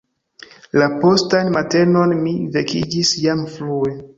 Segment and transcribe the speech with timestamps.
[0.81, 3.97] La postan matenon mi vekiĝis jam frue.